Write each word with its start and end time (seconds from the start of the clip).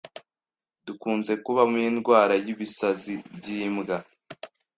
dukunze 0.85 1.31
kubamo 1.43 1.77
indwara 1.89 2.33
y’ 2.45 2.47
ibisazi 2.53 3.13
by’imbwa. 3.35 3.97